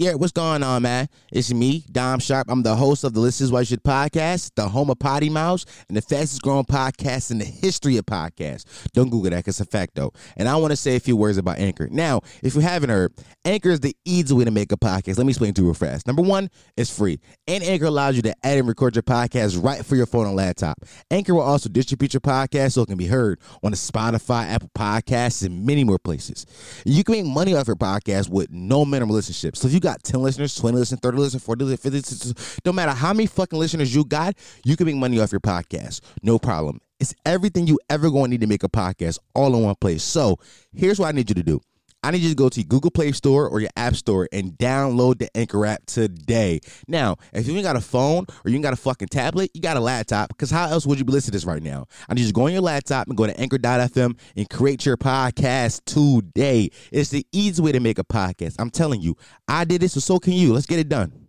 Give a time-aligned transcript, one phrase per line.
[0.00, 1.10] Yeah, what's going on, man?
[1.30, 2.46] It's me, Dom Sharp.
[2.48, 5.28] I'm the host of the This Is Why You Should podcast, the home of Potty
[5.28, 8.64] Mouse, and the fastest growing podcast in the history of podcasts.
[8.94, 10.14] Don't Google that because it's a fact, though.
[10.38, 11.86] And I want to say a few words about Anchor.
[11.90, 13.12] Now, if you haven't heard,
[13.44, 15.18] Anchor is the easy way to make a podcast.
[15.18, 16.06] Let me explain to you real fast.
[16.06, 16.48] Number one,
[16.78, 17.20] it's free.
[17.46, 20.34] And Anchor allows you to add and record your podcast right for your phone and
[20.34, 20.78] laptop.
[21.10, 24.70] Anchor will also distribute your podcast so it can be heard on the Spotify, Apple
[24.74, 26.46] Podcasts, and many more places.
[26.86, 29.56] You can make money off your podcast with no minimum listenership.
[29.56, 32.60] So if you got got 10 listeners, 20 listeners, 30 listeners, 40 listeners, 50 listeners,
[32.64, 36.00] no matter how many fucking listeners you got, you can make money off your podcast.
[36.22, 36.80] No problem.
[37.00, 40.02] It's everything you ever going to need to make a podcast all in one place.
[40.02, 40.38] So
[40.72, 41.60] here's what I need you to do.
[42.02, 45.18] I need you to go to Google Play Store or your App Store and download
[45.18, 46.60] the Anchor app today.
[46.88, 49.60] Now, if you ain't got a phone or you ain't got a fucking tablet, you
[49.60, 51.86] got a laptop, because how else would you be listening to this right now?
[52.08, 54.96] I need you to go on your laptop and go to anchor.fm and create your
[54.96, 56.70] podcast today.
[56.90, 58.56] It's the easy way to make a podcast.
[58.58, 60.54] I'm telling you, I did this, so so can you.
[60.54, 61.28] Let's get it done.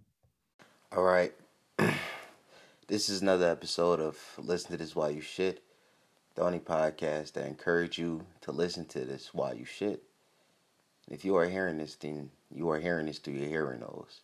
[0.96, 1.34] All right.
[2.88, 5.64] this is another episode of Listen to This While You Shit,
[6.36, 10.04] the only podcast that encourage you to listen to this while you shit.
[11.12, 14.22] If you are hearing this, then you are hearing this through your hearing aids.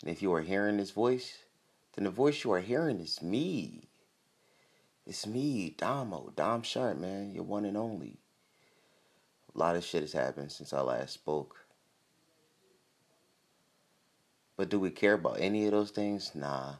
[0.00, 1.36] And if you are hearing this voice,
[1.94, 3.82] then the voice you are hearing is me.
[5.06, 8.16] It's me, Damo, Dom Sharp, man, your one and only.
[9.54, 11.56] A lot of shit has happened since I last spoke.
[14.56, 16.34] But do we care about any of those things?
[16.34, 16.76] Nah.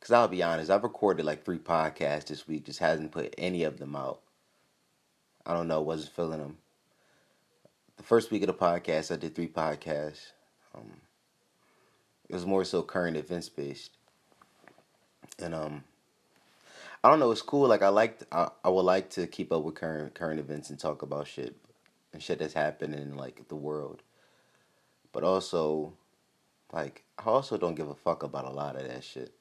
[0.00, 3.64] Because I'll be honest, I've recorded like three podcasts this week, just hasn't put any
[3.64, 4.20] of them out.
[5.44, 6.56] I don't know, wasn't feeling them
[7.96, 10.32] the first week of the podcast, I did three podcasts.
[10.74, 10.92] Um,
[12.28, 13.90] it was more so current events based,
[15.38, 15.84] and um,
[17.04, 17.30] I don't know.
[17.30, 17.68] It's cool.
[17.68, 20.78] Like I like, I, I would like to keep up with current current events and
[20.78, 21.56] talk about shit
[22.12, 24.02] and shit that's happening in like the world.
[25.12, 25.92] But also,
[26.72, 29.34] like I also don't give a fuck about a lot of that shit.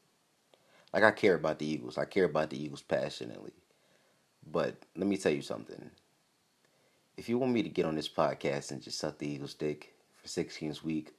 [0.93, 1.97] Like I care about the Eagles.
[1.97, 3.53] I care about the Eagles passionately.
[4.51, 5.91] But let me tell you something
[7.21, 9.93] if you want me to get on this podcast and just suck the Eagles dick
[10.15, 11.13] for 16 week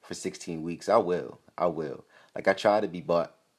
[0.00, 1.40] for 16 weeks, I will.
[1.58, 2.06] I will.
[2.34, 3.04] Like I try to be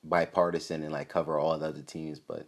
[0.03, 2.47] bipartisan and like cover all the other teams, but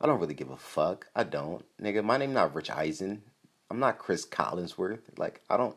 [0.00, 1.08] I don't really give a fuck.
[1.16, 1.64] I don't.
[1.82, 3.22] Nigga, my name not Rich Eisen.
[3.68, 5.18] I'm not Chris Collinsworth.
[5.18, 5.76] Like I don't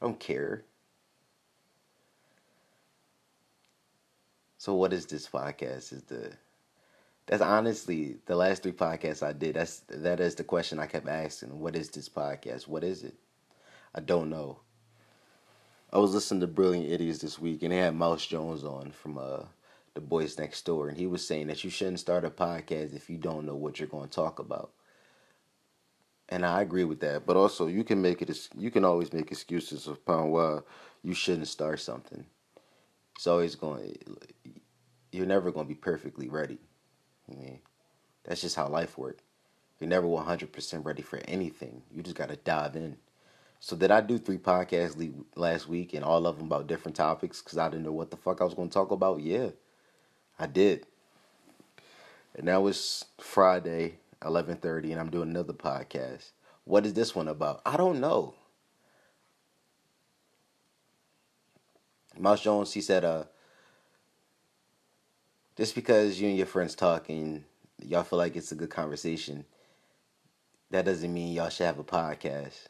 [0.00, 0.62] I don't care.
[4.58, 5.92] So what is this podcast?
[5.92, 6.30] Is the
[7.26, 9.54] that's honestly the last three podcasts I did.
[9.56, 11.58] That's that is the question I kept asking.
[11.58, 12.66] What is this podcast?
[12.68, 13.14] What is it?
[13.94, 14.60] I don't know.
[15.92, 19.18] I was listening to Brilliant Idiots this week, and they had Mouse Jones on from
[19.18, 19.40] uh,
[19.92, 23.10] the Boys Next Door, and he was saying that you shouldn't start a podcast if
[23.10, 24.72] you don't know what you're going to talk about.
[26.30, 28.48] And I agree with that, but also you can make it.
[28.56, 30.60] You can always make excuses upon why
[31.02, 32.24] you shouldn't start something.
[33.16, 33.98] It's always going.
[35.12, 36.58] You're never going to be perfectly ready.
[37.30, 37.60] I mean,
[38.24, 39.22] that's just how life works.
[39.78, 41.82] You're never 100% ready for anything.
[41.90, 42.96] You just got to dive in.
[43.58, 47.40] So did I do three podcasts last week and all of them about different topics
[47.40, 49.20] because I didn't know what the fuck I was going to talk about?
[49.20, 49.50] Yeah,
[50.38, 50.86] I did.
[52.34, 56.32] And that was Friday, 11:30 and I'm doing another podcast.
[56.64, 57.60] What is this one about?
[57.66, 58.34] I don't know.
[62.18, 63.24] Mouse Jones, he said, uh,
[65.56, 67.44] just because you and your friends talking,
[67.80, 69.44] y'all feel like it's a good conversation,
[70.70, 72.68] that doesn't mean y'all should have a podcast.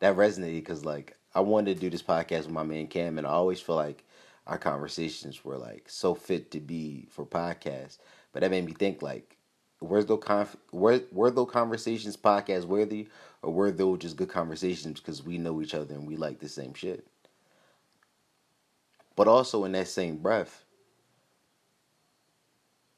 [0.00, 3.26] That resonated because like I wanted to do this podcast with my man Cam, and
[3.26, 4.04] I always feel like
[4.46, 7.98] our conversations were like so fit to be for podcasts.
[8.32, 9.38] But that made me think like,
[9.78, 13.08] where's those conf- where were those conversations podcast worthy,
[13.40, 16.48] or were those just good conversations because we know each other and we like the
[16.48, 17.06] same shit?
[19.16, 20.63] But also in that same breath,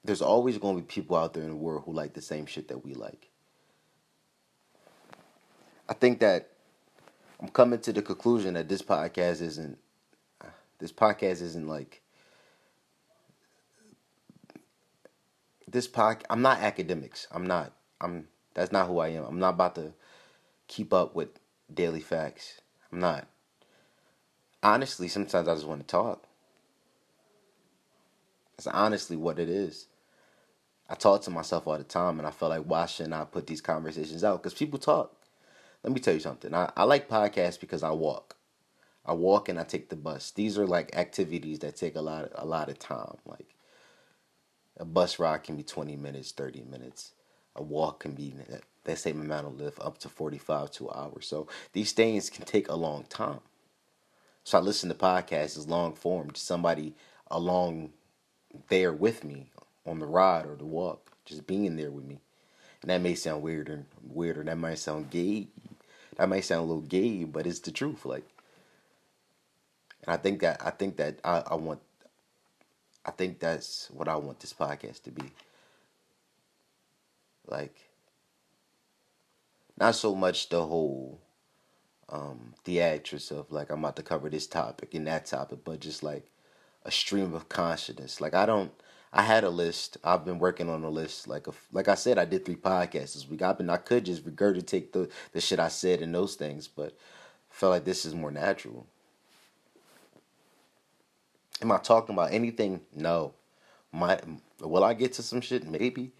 [0.06, 2.46] there's always going to be people out there in the world who like the same
[2.46, 3.28] shit that we like.
[5.88, 6.48] I think that
[7.40, 9.78] I'm coming to the conclusion that this podcast isn't
[10.78, 12.02] this podcast isn't like
[15.68, 17.26] this pod I'm not academics.
[17.30, 19.24] I'm not I'm that's not who I am.
[19.24, 19.92] I'm not about to
[20.66, 21.28] keep up with
[21.72, 22.60] daily facts.
[22.92, 23.26] I'm not.
[24.62, 26.24] Honestly, sometimes I just want to talk.
[28.56, 29.86] That's honestly what it is.
[30.88, 33.46] I talk to myself all the time, and I feel like why shouldn't I put
[33.46, 34.42] these conversations out?
[34.42, 35.12] Because people talk.
[35.82, 36.54] Let me tell you something.
[36.54, 38.36] I, I like podcasts because I walk.
[39.04, 40.32] I walk and I take the bus.
[40.32, 43.16] These are like activities that take a lot of, a lot of time.
[43.24, 43.54] Like
[44.76, 47.12] a bus ride can be 20 minutes, 30 minutes.
[47.54, 48.34] A walk can be
[48.84, 51.20] that same amount of lift up to 45 to an hour.
[51.20, 53.40] So these things can take a long time.
[54.44, 56.94] So I listen to podcasts as long form, to somebody
[57.30, 57.92] along
[58.68, 59.50] there with me
[59.86, 62.18] on the ride or the walk, just being there with me.
[62.82, 64.44] And that may sound weird or weirder.
[64.44, 65.48] That might sound gay.
[66.16, 68.04] That might sound a little gay, but it's the truth.
[68.04, 68.24] Like,
[70.04, 71.80] and I think that I think that I, I want.
[73.04, 75.30] I think that's what I want this podcast to be.
[77.46, 77.76] Like,
[79.78, 81.20] not so much the whole
[82.08, 86.02] um, theatrics of like I'm about to cover this topic and that topic, but just
[86.02, 86.30] like
[86.84, 88.20] a stream of consciousness.
[88.20, 88.72] Like I don't.
[89.16, 89.96] I had a list.
[90.04, 91.26] I've been working on a list.
[91.26, 93.40] Like a, like I said, I did three podcasts this week.
[93.40, 93.70] I've been.
[93.70, 96.88] I could just regurgitate the the shit I said and those things, but
[97.50, 98.86] I felt like this is more natural.
[101.62, 102.82] Am I talking about anything?
[102.94, 103.32] No.
[103.90, 104.20] My
[104.60, 105.66] will I get to some shit?
[105.66, 106.12] Maybe.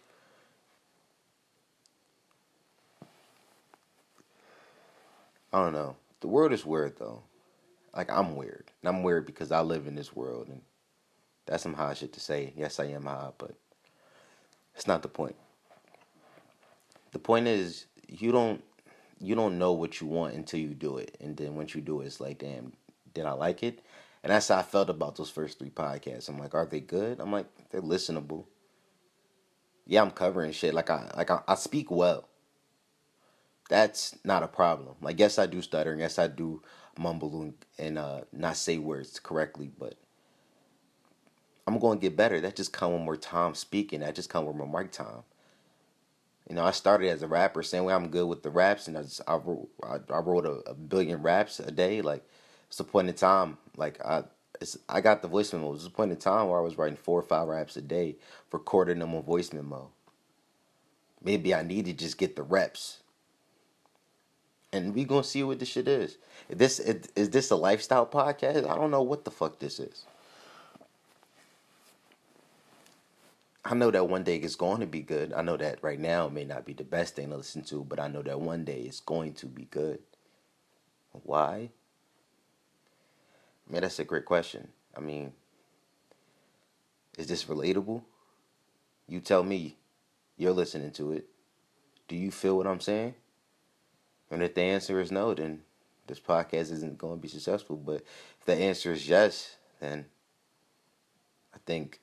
[5.53, 5.97] I don't know.
[6.21, 7.23] The world is weird though.
[7.95, 8.71] Like I'm weird.
[8.83, 10.63] And I'm weird because I live in this world and
[11.47, 12.53] that's some high shit to say.
[12.57, 13.53] Yes, I am high, but
[14.75, 15.37] it's not the point.
[17.13, 18.63] The point is you don't
[19.19, 21.17] you don't know what you want until you do it.
[21.21, 22.75] And then once you do it, it's like, damn,
[23.15, 23.81] did I like it?
[24.23, 26.29] And that's how I felt about those first three podcasts.
[26.29, 27.21] I'm like, are they good?
[27.21, 28.45] I'm like, they're listenable.
[29.87, 30.75] Yeah, I'm covering shit.
[30.75, 32.29] Like I like I, I speak well
[33.69, 34.97] that's not a problem.
[35.01, 36.63] Like, yes, I do stutter, and yes, I do
[36.99, 39.95] mumble and uh, not say words correctly, but
[41.67, 42.41] I'm going to get better.
[42.41, 44.01] That just come with more time speaking.
[44.01, 45.23] That just come with more mic time.
[46.49, 48.97] You know, I started as a rapper, saying well, I'm good with the raps, and
[48.97, 52.03] I just, I wrote, I, I wrote a, a, billion raps a day.
[52.03, 52.25] Like,
[52.69, 53.59] it's a point in time.
[53.77, 54.23] Like, I
[54.61, 55.71] it's, I got the voice memo.
[55.71, 57.83] It was a point in time where I was writing four or five raps a
[57.83, 58.17] day,
[58.53, 59.91] recording them on voice memo.
[61.21, 62.99] Maybe I need to just get the reps
[64.77, 66.19] and we gonna see what this shit is.
[66.49, 68.69] Is this is this a lifestyle podcast?
[68.69, 70.05] I don't know what the fuck this is.
[73.69, 75.33] I know that one day it's going to be good.
[75.33, 77.83] I know that right now it may not be the best thing to listen to,
[77.83, 79.99] but I know that one day it's going to be good.
[81.11, 81.71] Why?
[83.69, 84.69] Man, that's a great question.
[84.97, 85.33] I mean,
[87.19, 88.03] is this relatable?
[89.09, 89.77] You tell me.
[90.37, 91.27] You're listening to it.
[92.07, 93.17] Do you feel what I'm saying?
[94.31, 95.63] And if the answer is no, then
[96.07, 97.75] this podcast isn't going to be successful.
[97.75, 98.03] But
[98.39, 100.05] if the answer is yes, then
[101.53, 101.99] I think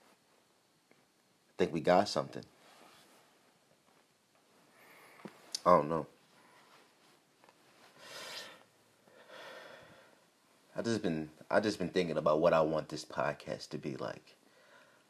[1.57, 2.43] think we got something.
[5.65, 6.07] I don't know.
[10.75, 13.95] I just been I just been thinking about what I want this podcast to be
[13.95, 14.35] like.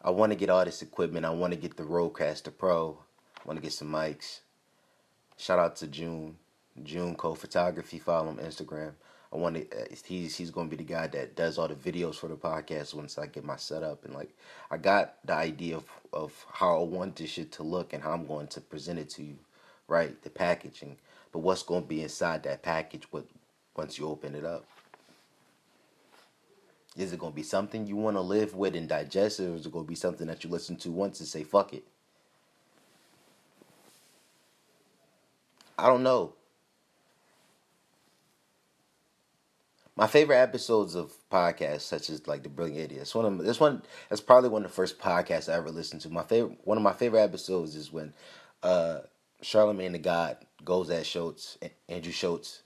[0.03, 1.25] I want to get all this equipment.
[1.25, 2.99] I want to get the Rodecaster Pro.
[3.37, 4.41] I want to get some mics.
[5.37, 6.35] Shout out to June.
[6.83, 7.99] June Co Photography.
[7.99, 8.93] Follow him on Instagram.
[9.33, 9.61] I want to.
[9.77, 12.35] Uh, he's he's going to be the guy that does all the videos for the
[12.35, 14.29] podcast once I get my setup and like
[14.69, 18.11] I got the idea of of how I want this shit to look and how
[18.11, 19.37] I'm going to present it to you,
[19.87, 20.21] right?
[20.21, 20.97] The packaging,
[21.31, 23.07] but what's going to be inside that package?
[23.09, 23.25] What
[23.75, 24.65] once you open it up?
[26.95, 29.65] Is it going to be something you want to live with and digest, or is
[29.65, 31.83] it going to be something that you listen to once and say fuck it?
[35.75, 36.33] I don't know.
[39.95, 43.13] My favorite episodes of podcasts, such as like the Brilliant Idiots.
[43.13, 46.09] One of this one that's probably one of the first podcasts I ever listened to.
[46.09, 48.13] My favorite, one of my favorite episodes is when
[48.63, 48.99] uh,
[49.41, 51.57] Charlemagne the God goes at Schulz,
[51.87, 52.63] Andrew Schulz,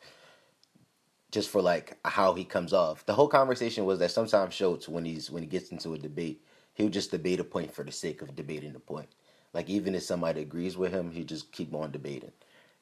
[1.31, 3.05] just for like how he comes off.
[3.05, 6.41] The whole conversation was that sometimes Schulz, when he's when he gets into a debate,
[6.75, 9.09] he'll just debate a point for the sake of debating the point.
[9.53, 12.31] Like even if somebody agrees with him, he just keep on debating.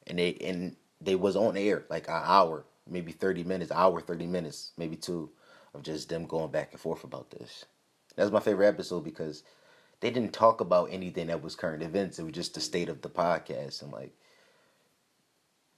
[0.06, 4.26] And they and they was on air like an hour maybe 30 minutes, hour, 30
[4.26, 5.30] minutes, maybe two,
[5.74, 7.64] of just them going back and forth about this.
[8.16, 9.42] That's my favorite episode because
[10.00, 12.18] they didn't talk about anything that was current events.
[12.18, 14.12] It was just the state of the podcast and like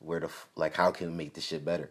[0.01, 1.91] where the like how can we make this shit better.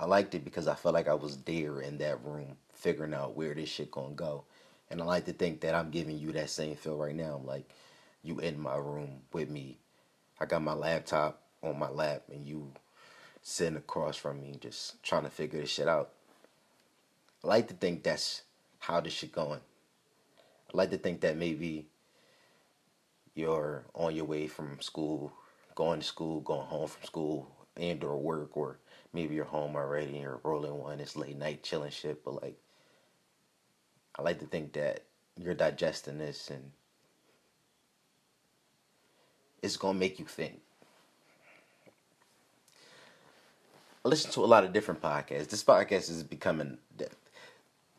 [0.00, 3.36] I liked it because I felt like I was there in that room figuring out
[3.36, 4.44] where this shit gonna go.
[4.90, 7.40] And I like to think that I'm giving you that same feel right now.
[7.44, 7.68] Like
[8.22, 9.78] you in my room with me.
[10.40, 12.72] I got my laptop on my lap and you
[13.42, 16.10] sitting across from me just trying to figure this shit out.
[17.44, 18.42] I like to think that's
[18.78, 19.60] how this shit going.
[20.72, 21.86] I like to think that maybe
[23.34, 25.32] you're on your way from school,
[25.74, 28.78] going to school, going home from school, and or work, or
[29.12, 32.56] maybe you're home already and you're rolling one, it's late night chilling shit, but like
[34.16, 35.04] I like to think that
[35.38, 36.70] you're digesting this and
[39.62, 40.60] it's gonna make you think.
[44.04, 45.48] I listen to a lot of different podcasts.
[45.48, 46.78] This podcast is becoming.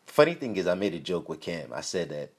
[0.06, 1.72] Funny thing is, I made a joke with Cam.
[1.74, 2.32] I said that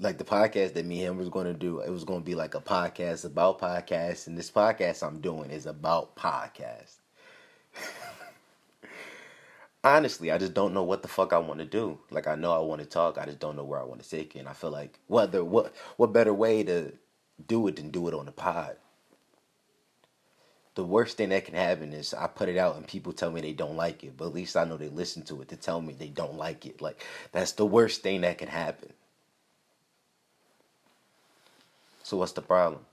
[0.00, 2.24] like the podcast that me and him was going to do, it was going to
[2.24, 6.96] be like a podcast about podcasts, and this podcast I'm doing is about podcasts.
[9.84, 11.98] Honestly, I just don't know what the fuck I want to do.
[12.10, 14.08] Like I know I want to talk, I just don't know where I want to
[14.08, 14.38] take it.
[14.38, 16.92] And I feel like whether what what better way to
[17.46, 18.76] do it than do it on the pod.
[20.74, 23.42] The worst thing that can happen is I put it out and people tell me
[23.42, 25.82] they don't like it, but at least I know they listen to it to tell
[25.82, 26.80] me they don't like it.
[26.80, 28.92] Like that's the worst thing that can happen.
[32.02, 32.86] So what's the problem?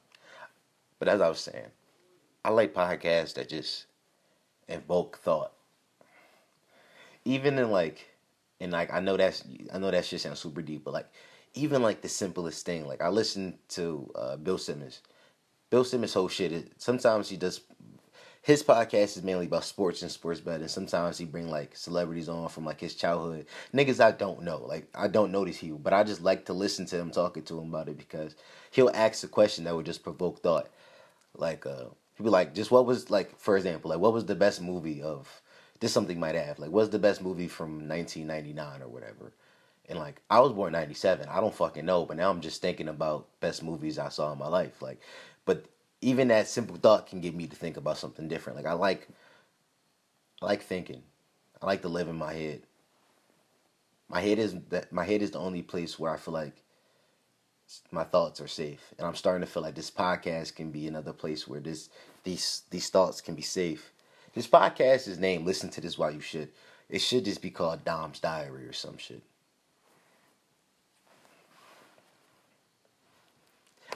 [0.99, 1.71] But as I was saying,
[2.43, 3.85] I like podcasts that just
[4.67, 5.53] invoke thought.
[7.25, 8.09] Even in like,
[8.59, 9.43] and like I know that's
[9.73, 11.07] I know that shit sounds super deep, but like
[11.53, 15.01] even like the simplest thing, like I listen to uh, Bill Simmons.
[15.69, 17.61] Bill Simmons' whole shit is sometimes he does
[18.41, 20.67] his podcast is mainly about sports and sports betting.
[20.67, 23.45] Sometimes he bring like celebrities on from like his childhood.
[23.73, 24.63] Niggas I don't know.
[24.65, 27.43] Like I don't know these people, but I just like to listen to him talking
[27.43, 28.35] to him about it because
[28.71, 30.69] he'll ask a question that would just provoke thought.
[31.35, 31.85] Like uh
[32.15, 35.01] he'll be like, just what was like for example, like what was the best movie
[35.01, 35.41] of
[35.79, 36.59] this something might have.
[36.59, 39.33] Like what's the best movie from nineteen ninety nine or whatever?
[39.87, 41.27] And like I was born ninety seven.
[41.27, 44.39] I don't fucking know, but now I'm just thinking about best movies I saw in
[44.39, 44.81] my life.
[44.81, 45.01] Like
[45.49, 45.65] but
[46.01, 48.55] even that simple thought can get me to think about something different.
[48.55, 49.07] Like I like
[50.43, 51.01] I like thinking.
[51.59, 52.61] I like to live in my head.
[54.09, 56.61] My head is that my head is the only place where I feel like
[57.89, 58.93] my thoughts are safe.
[58.99, 61.89] And I'm starting to feel like this podcast can be another place where this
[62.23, 63.91] these these thoughts can be safe.
[64.35, 66.53] This podcast is named Listen to This While You Shit.
[66.91, 69.23] It should just be called Dom's Diary or some shit.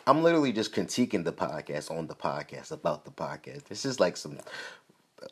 [0.06, 3.66] I'm literally just critiquing the podcast on the podcast about the podcast.
[3.66, 4.38] This is like some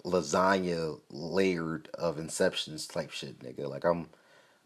[0.06, 3.70] lasagna layered of inceptions type shit, nigga.
[3.70, 4.08] Like I'm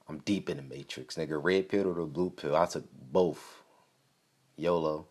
[0.08, 1.44] I'm deep in the matrix, nigga.
[1.44, 2.56] Red pill or the blue pill.
[2.56, 3.64] I took both.
[4.58, 5.08] YOLO.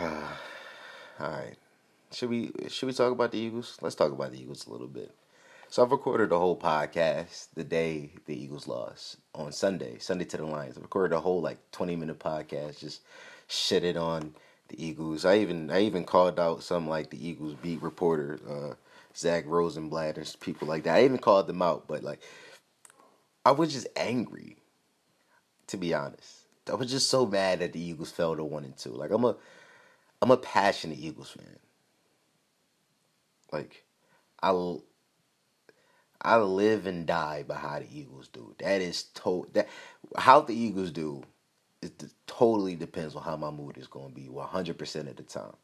[1.20, 1.58] Alright.
[2.12, 3.76] Should we should we talk about the Eagles?
[3.82, 5.14] Let's talk about the Eagles a little bit.
[5.72, 10.36] So I've recorded the whole podcast the day the Eagles lost on Sunday, Sunday to
[10.36, 10.76] the Lions.
[10.76, 13.02] I recorded a whole like twenty minute podcast, just
[13.48, 14.34] shitted on
[14.66, 15.24] the Eagles.
[15.24, 18.74] I even I even called out some like the Eagles beat reporter, uh,
[19.16, 20.96] Zach Rosenblatt and people like that.
[20.96, 22.20] I even called them out, but like
[23.46, 24.56] I was just angry,
[25.68, 26.48] to be honest.
[26.68, 28.90] I was just so mad that the Eagles fell to one and two.
[28.90, 29.36] Like I'm a
[30.20, 31.60] I'm a passionate Eagles fan.
[33.52, 33.84] Like
[34.42, 34.50] I
[36.22, 38.54] I live and die by how the Eagles do.
[38.58, 39.68] That is to that
[40.16, 41.22] how the Eagles do.
[41.82, 45.54] It totally depends on how my mood is going to be 100% of the time.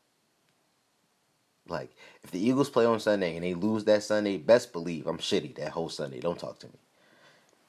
[1.69, 1.91] Like,
[2.23, 5.57] if the Eagles play on Sunday and they lose that Sunday, best believe I'm shitty
[5.57, 6.21] that whole Sunday.
[6.21, 6.79] Don't talk to me.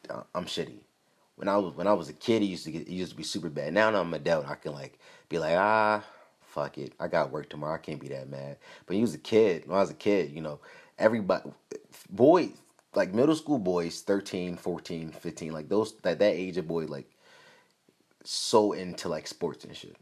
[0.10, 0.79] Uh, I'm shitty.
[1.36, 3.17] When I was when I was a kid, it used to get it used to
[3.17, 3.74] be super bad.
[3.74, 4.98] Now that I'm an adult, I can like
[5.29, 6.03] be like, ah,
[6.41, 6.94] fuck it.
[7.00, 7.75] I got work tomorrow.
[7.75, 8.58] I can't be that mad.
[8.86, 10.60] But when you was a kid, when I was a kid, you know,
[10.98, 11.51] everybody,
[12.10, 12.51] boys,
[12.98, 17.08] like middle school boys 13 14 15 like those that that age of boy like
[18.24, 19.96] so into like sports and shit.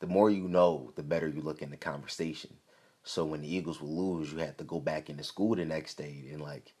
[0.00, 2.58] The more you know the better you look in the conversation.
[3.04, 5.94] So when the eagles would lose you have to go back into school the next
[5.94, 6.74] day and like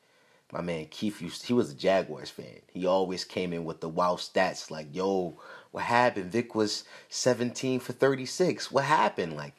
[0.52, 2.60] my man keith used he was a jaguars fan.
[2.70, 6.30] He always came in with the wow stats like yo what happened?
[6.30, 9.36] Vic was 17 for 36 what happened?
[9.36, 9.54] Like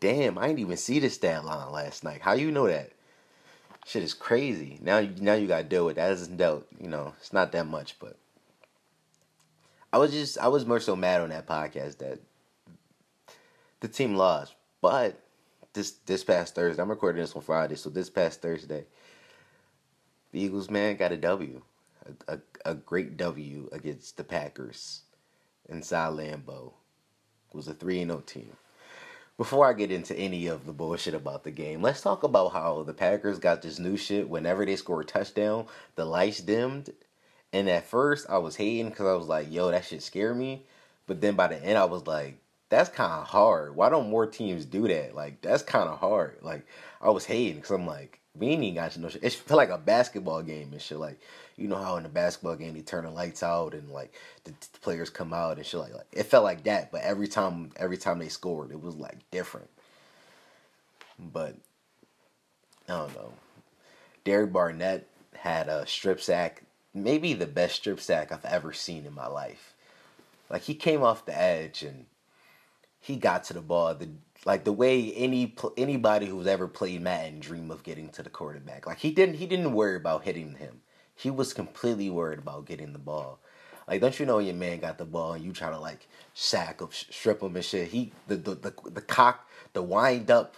[0.00, 2.22] damn i didn't even see the stat line last night.
[2.22, 2.92] How you know that
[3.88, 4.78] shit is crazy.
[4.82, 6.12] Now, now you got to deal with that.
[6.12, 8.16] Isn't dealt, you know, it's not that much, but
[9.92, 12.20] I was just, I was more so mad on that podcast that
[13.80, 14.54] the team lost.
[14.82, 15.18] But
[15.72, 18.84] this this past Thursday, I'm recording this on Friday, so this past Thursday,
[20.32, 21.62] the Eagles man got a W,
[22.28, 25.02] a, a, a great W against the Packers
[25.68, 26.72] inside Lambeau.
[27.50, 28.52] It was a three and zero oh team
[29.38, 32.82] before I get into any of the bullshit about the game, let's talk about how
[32.82, 34.28] the Packers got this new shit.
[34.28, 36.90] Whenever they score a touchdown, the lights dimmed.
[37.52, 40.64] And at first, I was hating because I was like, yo, that shit scare me.
[41.06, 43.76] But then by the end, I was like, that's kind of hard.
[43.76, 45.14] Why don't more teams do that?
[45.14, 46.38] Like, that's kind of hard.
[46.42, 46.66] Like,
[47.00, 49.22] I was hating because I'm like, we ain't got to know shit.
[49.22, 50.98] It felt like a basketball game and shit.
[50.98, 51.20] Like,
[51.58, 54.52] you know how in a basketball game they turn the lights out and like the,
[54.52, 56.92] the players come out and shit like, like it felt like that.
[56.92, 59.68] But every time, every time they scored, it was like different.
[61.18, 61.56] But
[62.88, 63.32] I don't know.
[64.24, 66.62] Derek Barnett had a strip sack,
[66.94, 69.74] maybe the best strip sack I've ever seen in my life.
[70.48, 72.06] Like he came off the edge and
[73.00, 73.94] he got to the ball.
[73.94, 74.08] The
[74.44, 78.86] like the way any anybody who's ever played Madden dream of getting to the quarterback.
[78.86, 80.82] Like he didn't he didn't worry about hitting him.
[81.18, 83.40] He was completely worried about getting the ball.
[83.88, 86.80] Like, don't you know your man got the ball and you try to like sack
[86.80, 87.88] him, strip him and shit.
[87.88, 90.56] He the the the, the cock, the wind up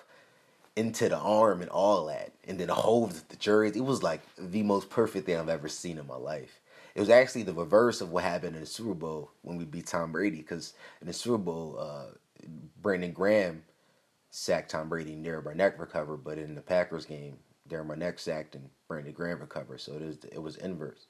[0.76, 3.79] into the arm and all that, and then the hold the jersey.
[3.79, 6.61] It was like the most perfect thing I've ever seen in my life.
[6.95, 9.87] It was actually the reverse of what happened in the Super Bowl when we beat
[9.87, 10.38] Tom Brady.
[10.38, 12.07] Because in the Super Bowl, uh,
[12.83, 13.62] Brandon Graham
[14.31, 16.19] sacked Tom Brady, and Darren Barnett recovered.
[16.19, 17.38] But in the Packers game,
[17.70, 19.80] Darren next act and Brandon Graham recovered.
[19.80, 21.06] So it was it was inverse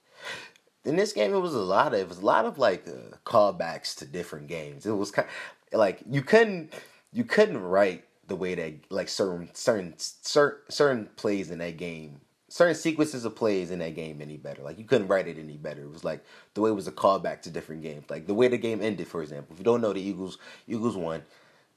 [0.84, 3.16] in this game, it was a lot of it was a lot of like uh,
[3.24, 4.86] callbacks to different games.
[4.86, 5.28] It was kind
[5.72, 6.72] of, like you couldn't
[7.12, 12.20] you couldn't write the way that like certain certain certain certain plays in that game,
[12.48, 14.62] certain sequences of plays in that game any better.
[14.62, 15.82] Like you couldn't write it any better.
[15.82, 16.24] It was like
[16.54, 18.04] the way it was a callback to different games.
[18.08, 19.52] Like the way the game ended, for example.
[19.52, 21.22] If you don't know, the Eagles Eagles won.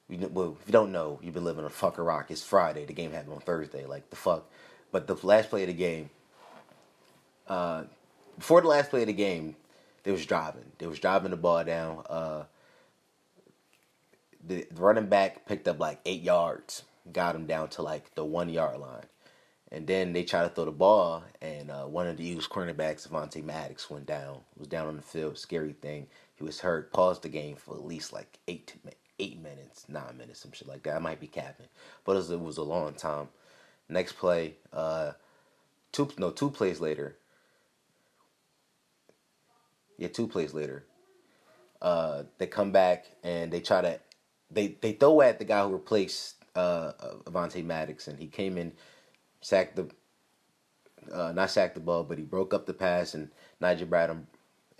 [0.09, 2.29] Well, if you don't know, you've been living on fucker rock.
[2.29, 2.85] It's Friday.
[2.85, 3.85] The game happened on Thursday.
[3.85, 4.49] Like the fuck.
[4.93, 6.11] But the last play of the game,
[7.47, 7.85] uh,
[8.37, 9.55] before the last play of the game,
[10.03, 10.71] they was driving.
[10.77, 12.03] They was driving the ball down.
[12.07, 12.43] Uh,
[14.45, 18.23] the, the running back picked up like eight yards, got him down to like the
[18.23, 19.05] one yard line.
[19.71, 23.09] And then they tried to throw the ball, and uh, one of the Eagles cornerbacks,
[23.09, 24.41] Avonte Maddox, went down.
[24.59, 25.39] Was down on the field.
[25.39, 26.05] Scary thing.
[26.35, 26.93] He was hurt.
[26.93, 28.75] Paused the game for at least like eight
[29.17, 30.95] eight minutes, nine minutes, some shit like that.
[30.95, 31.67] I might be capping,
[32.05, 33.29] but it was, it was a long time.
[33.89, 35.13] Next play, uh,
[35.91, 37.17] two no two plays later,
[39.97, 40.85] yeah, two plays later,
[41.81, 43.99] uh, they come back and they try to
[44.51, 46.93] they they throw at the guy who replaced uh,
[47.25, 48.73] Avonte Maddox, and he came in,
[49.41, 49.89] sacked the
[51.13, 54.25] uh, not sacked the ball, but he broke up the pass, and Nigel Bradham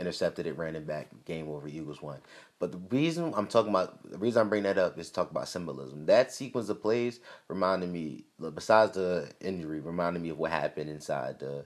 [0.04, 1.68] intercepted it, ran it back, game over.
[1.68, 2.20] Eagles won.
[2.60, 5.48] But the reason I'm talking about the reason I'm bringing that up is talk about
[5.48, 6.06] symbolism.
[6.06, 11.40] That sequence of plays reminded me, besides the injury, reminded me of what happened inside
[11.40, 11.66] the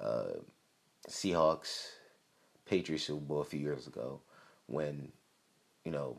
[0.00, 0.38] uh,
[1.08, 1.86] Seahawks
[2.66, 4.20] Patriots Super Bowl a few years ago
[4.66, 5.12] when,
[5.84, 6.16] you know,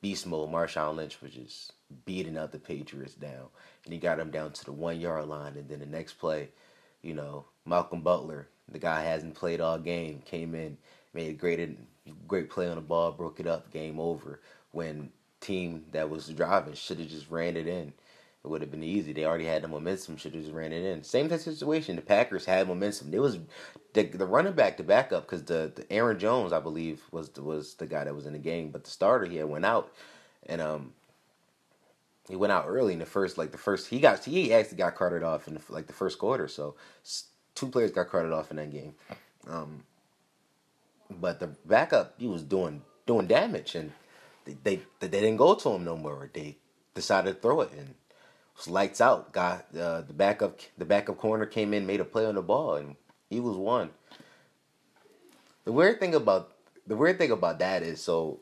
[0.00, 1.72] beast mode Marshawn Lynch was just
[2.04, 3.48] beating up the Patriots down.
[3.84, 5.56] And he got them down to the one yard line.
[5.56, 6.50] And then the next play,
[7.02, 10.76] you know, Malcolm Butler, the guy hasn't played all game, came in,
[11.12, 11.78] made a great
[12.28, 14.40] great play on the ball, broke it up, game over.
[14.72, 17.92] When team that was driving should have just ran it in
[18.44, 19.14] it would have been easy.
[19.14, 20.18] They already had the momentum.
[20.18, 21.02] Should have just ran it in.
[21.02, 21.96] Same type situation.
[21.96, 23.14] The Packers had momentum.
[23.14, 23.38] It was
[23.94, 27.42] the the running back, the backup, because the, the Aaron Jones, I believe, was the,
[27.42, 28.70] was the guy that was in the game.
[28.70, 29.90] But the starter, he had went out,
[30.44, 30.92] and um,
[32.28, 33.88] he went out early in the first, like the first.
[33.88, 36.46] He got he actually got carted off in the, like the first quarter.
[36.46, 36.74] So
[37.54, 38.94] two players got carted off in that game.
[39.48, 39.84] Um,
[41.10, 43.92] but the backup, he was doing doing damage, and
[44.44, 46.30] they they, they didn't go to him no more.
[46.32, 46.56] They
[46.94, 47.94] decided to throw it and
[48.56, 49.32] was lights out.
[49.32, 52.76] Got uh, the backup the backup corner came in, made a play on the ball,
[52.76, 52.96] and
[53.28, 53.90] he was one.
[55.64, 56.52] The weird thing about
[56.86, 58.40] the weird thing about that is so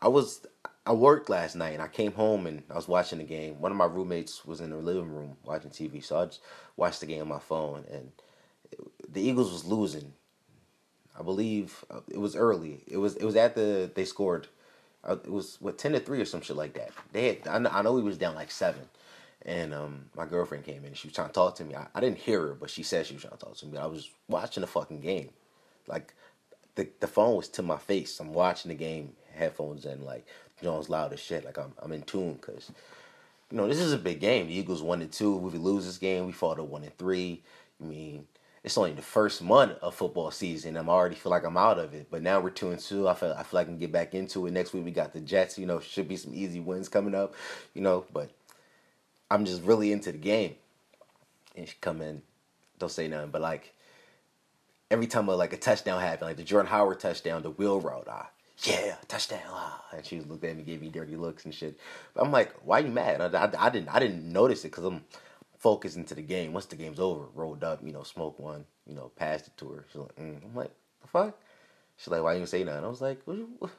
[0.00, 0.46] I was
[0.84, 3.60] I worked last night and I came home and I was watching the game.
[3.60, 6.40] One of my roommates was in the living room watching TV, so I just
[6.76, 8.10] watched the game on my phone and
[9.08, 10.12] the Eagles was losing.
[11.18, 12.82] I believe uh, it was early.
[12.86, 14.48] It was it was at the they scored.
[15.04, 16.90] Uh, it was what ten to three or some shit like that.
[17.12, 18.88] They had I know, I know he was down like seven,
[19.44, 20.86] and um, my girlfriend came in.
[20.86, 21.74] And she was trying to talk to me.
[21.74, 23.78] I, I didn't hear her, but she said she was trying to talk to me.
[23.78, 25.30] I was watching the fucking game,
[25.86, 26.14] like
[26.76, 28.18] the the phone was to my face.
[28.20, 30.26] I'm watching the game, headphones in, like
[30.62, 31.44] Jones loud as shit.
[31.44, 32.70] Like I'm I'm in tune because
[33.50, 34.46] you know this is a big game.
[34.46, 35.36] The Eagles one and two.
[35.46, 37.42] If we lose this game, we fall to one and three.
[37.80, 38.26] I mean,
[38.64, 40.76] it's only the first month of football season.
[40.76, 42.08] I'm already feel like I'm out of it.
[42.10, 43.08] But now we're two and two.
[43.08, 44.52] I feel I feel like I can get back into it.
[44.52, 45.58] Next week we got the Jets.
[45.58, 47.34] You know, should be some easy wins coming up.
[47.74, 48.30] You know, but
[49.30, 50.56] I'm just really into the game.
[51.56, 52.22] And she come in,
[52.78, 53.74] don't say nothing, but like
[54.92, 58.06] every time a, like a touchdown happened, like the Jordan Howard touchdown, the wheel route,
[58.08, 58.28] ah,
[58.64, 59.40] yeah, touchdown,
[59.92, 61.78] and she looked at me, gave me dirty looks and shit.
[62.16, 63.20] I'm like, why are you mad?
[63.20, 65.04] I, I, I didn't I didn't notice it because I'm
[65.58, 66.52] focused into the game.
[66.52, 69.68] Once the game's over, rolled up, you know, smoke one, you know, passed it to
[69.70, 69.86] her.
[69.90, 70.44] She's like, mm.
[70.44, 71.38] I'm like, the fuck?
[71.96, 72.84] She's like, why you say nothing?
[72.84, 73.70] I was like, what, what,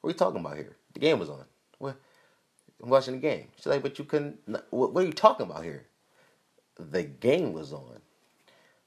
[0.00, 0.76] what are you talking about here?
[0.92, 1.44] The game was on.
[1.78, 1.96] What?
[2.82, 3.48] I'm watching the game.
[3.56, 4.38] She's like, but you couldn't.
[4.70, 5.86] What, what are you talking about here?
[6.78, 8.00] The game was on.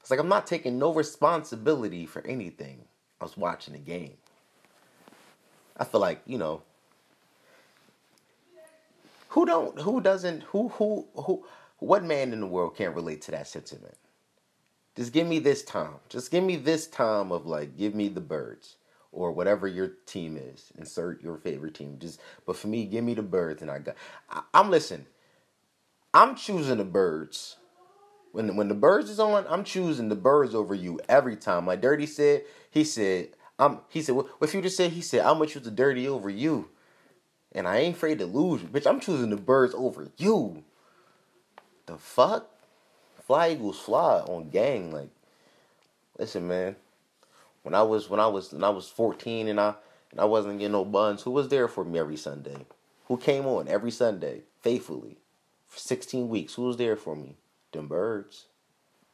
[0.02, 2.86] It's like I'm not taking no responsibility for anything.
[3.20, 4.14] I was watching the game.
[5.78, 6.64] I feel like you know.
[9.30, 9.80] Who don't?
[9.82, 10.44] Who doesn't?
[10.44, 11.46] Who who who?
[11.80, 13.96] What man in the world can't relate to that sentiment?
[14.96, 15.94] Just give me this time.
[16.10, 18.78] Just give me this time of like, give me the birds
[19.12, 20.72] or whatever your team is.
[20.76, 21.98] Insert your favorite team.
[22.00, 23.96] Just but for me, give me the birds and I got
[24.30, 25.06] I, I'm listen.
[26.16, 27.58] I'm choosing the birds.
[28.32, 31.68] When when the birds is on, I'm choosing the birds over you every time.
[31.68, 35.38] Like Dirty said, he said, I'm he said, what, what Future said, he said, I'm
[35.38, 36.70] gonna choose the dirty over you.
[37.54, 38.86] And I ain't afraid to lose, bitch.
[38.86, 40.64] I'm choosing the birds over you.
[41.86, 42.50] The fuck?
[43.26, 44.92] Fly Eagles fly on gang.
[44.92, 45.10] Like,
[46.18, 46.76] listen, man.
[47.64, 49.74] When I was when I was when I was 14 and I
[50.12, 52.66] and I wasn't getting no buns, who was there for me every Sunday?
[53.06, 55.18] Who came on every Sunday faithfully
[55.68, 56.54] for 16 weeks?
[56.56, 57.38] Who was there for me?
[57.72, 58.46] Them birds.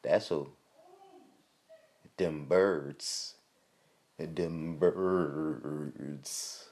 [0.02, 0.50] That's who.
[2.18, 3.33] Them birds.
[4.18, 6.70] Them birds.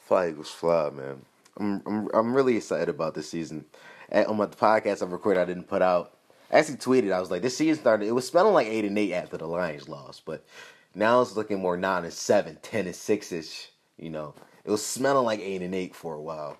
[0.00, 1.24] Fly Eagles fly, man.
[1.56, 3.64] I'm I'm I'm really excited about this season.
[4.12, 6.16] On my podcast I recorded, I didn't put out.
[6.50, 7.12] I actually tweeted.
[7.12, 8.06] I was like, this season started.
[8.06, 10.44] It was smelling like eight and eight after the Lions lost, but
[10.94, 13.70] now it's looking more nine and seven, ten and six ish.
[13.96, 16.58] You know, it was smelling like eight and eight for a while.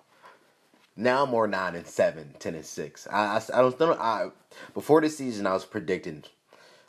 [0.95, 3.05] Now more nine and seven, ten and six.
[3.11, 3.93] I I, I don't know.
[3.93, 4.29] I
[4.73, 6.23] before this season I was predicting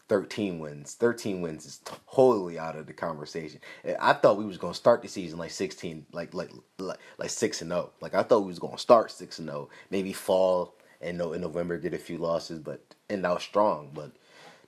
[0.09, 0.95] 13 wins.
[0.95, 1.81] 13 wins is
[2.13, 3.61] totally out of the conversation.
[4.01, 7.31] I thought we was going to start the season like 16 like like like, like
[7.31, 7.91] 6 and 0.
[8.01, 11.33] Like I thought we was going to start 6 and 0, maybe fall and no
[11.33, 14.13] in November get a few losses but and out strong, but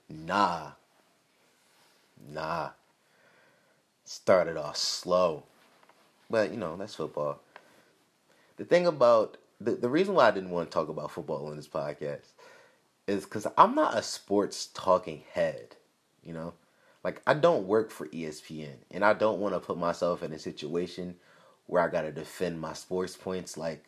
[0.09, 0.71] nah.
[2.31, 2.69] Nah.
[4.03, 5.43] Started off slow.
[6.29, 7.39] But, you know, that's football.
[8.57, 11.57] The thing about the, the reason why I didn't want to talk about football in
[11.57, 12.27] this podcast
[13.09, 15.75] is because I'm not a sports talking head,
[16.23, 16.53] you know?
[17.03, 20.39] Like, I don't work for ESPN, and I don't want to put myself in a
[20.39, 21.15] situation
[21.65, 23.83] where I got to defend my sports points like,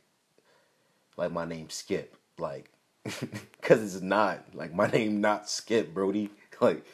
[1.17, 2.15] like my name Skip.
[2.37, 2.71] Like,
[3.03, 4.45] because it's not.
[4.53, 6.29] Like, my name not Skip, Brody.
[6.59, 6.85] Like,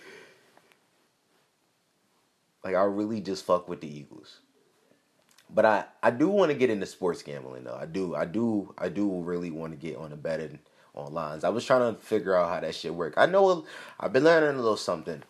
[2.63, 4.39] like I really just fuck with the Eagles.
[5.53, 7.77] But I, I do want to get into sports gambling though.
[7.77, 10.59] I do I do I do really want to get on the betting
[10.97, 11.43] on lines.
[11.43, 13.13] I was trying to figure out how that shit work.
[13.17, 13.65] I know
[13.99, 15.23] I've been learning a little something.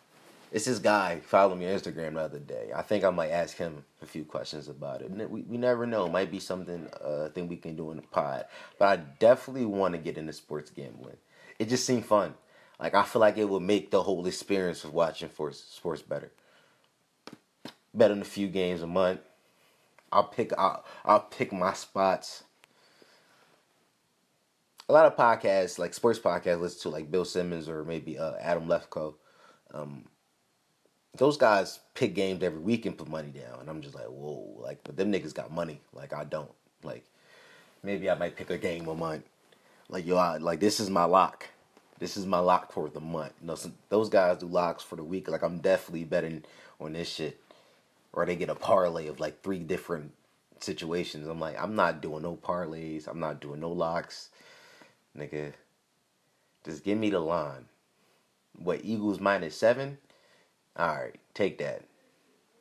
[0.51, 2.71] It's this guy followed me on Instagram the other day.
[2.73, 5.11] I think I might ask him a few questions about it.
[5.29, 6.05] We we never know.
[6.05, 8.45] It might be something uh thing we can do in the pod.
[8.79, 11.17] But I definitely want to get into sports gambling.
[11.59, 12.33] It just seemed fun.
[12.79, 16.31] Like I feel like it would make the whole experience of watching sports better.
[17.93, 19.19] Betting a few games a month.
[20.11, 22.43] I'll pick I'll, I'll pick my spots
[24.89, 28.33] a lot of podcasts, like sports podcasts, listen to like Bill Simmons or maybe uh,
[28.39, 29.15] Adam Lefkoe.
[29.73, 30.05] Um,
[31.17, 34.55] those guys pick games every week and put money down, and I'm just like, whoa,
[34.59, 36.51] like, but them niggas got money, like I don't.
[36.83, 37.03] Like,
[37.83, 39.23] maybe I might pick a game a month.
[39.89, 41.47] Like yo, I, like this is my lock.
[41.99, 43.33] This is my lock for the month.
[43.41, 43.57] You know,
[43.89, 45.27] those guys do locks for the week.
[45.27, 46.43] Like I'm definitely betting
[46.79, 47.41] on this shit,
[48.13, 50.11] or they get a parlay of like three different
[50.59, 51.27] situations.
[51.27, 53.07] I'm like, I'm not doing no parlays.
[53.07, 54.29] I'm not doing no locks.
[55.17, 55.53] Nigga,
[56.63, 57.65] just give me the line.
[58.57, 59.97] What, Eagles minus seven?
[60.77, 61.83] Alright, take that.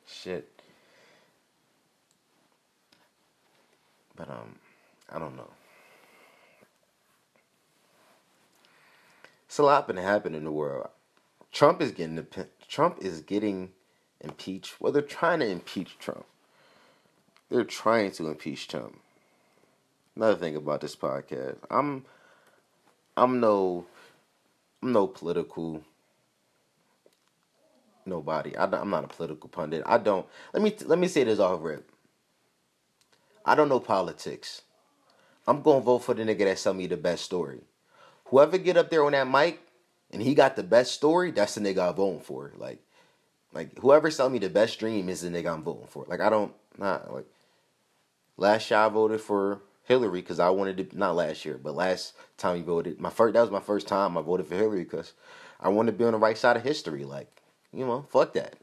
[0.07, 0.61] Shit.
[4.15, 4.55] But, um,
[5.09, 5.51] I don't know.
[9.45, 10.89] It's a lot been happening in the world.
[11.51, 12.27] Trump is getting
[12.67, 13.71] Trump is getting
[14.21, 14.79] impeached.
[14.79, 16.25] Well, they're trying to impeach Trump.
[17.49, 18.99] They're trying to impeach Trump.
[20.15, 22.05] Another thing about this podcast, I'm
[23.17, 23.85] I'm no,
[24.83, 25.83] I'm no political
[28.05, 28.55] nobody.
[28.55, 29.83] I, am not a political pundit.
[29.85, 30.25] I don't.
[30.53, 31.91] Let me let me say this off rip.
[33.43, 34.61] I don't know politics.
[35.47, 37.61] I'm gonna vote for the nigga that sell me the best story.
[38.25, 39.61] Whoever get up there on that mic
[40.11, 42.51] and he got the best story, that's the nigga I'm voting for.
[42.57, 42.81] Like,
[43.51, 46.05] like whoever sell me the best dream is the nigga I'm voting for.
[46.07, 47.25] Like I don't not like.
[48.39, 52.13] Last year I voted for Hillary because I wanted to not last year, but last
[52.37, 55.13] time he voted, my first that was my first time I voted for Hillary because
[55.61, 57.05] I wanted to be on the right side of history.
[57.05, 57.29] Like,
[57.71, 58.57] you know, fuck that.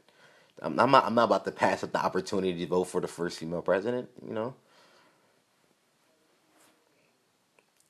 [0.61, 3.07] I'm, I'm not I'm not about to pass up the opportunity to vote for the
[3.07, 4.07] first female president.
[4.25, 4.53] You know.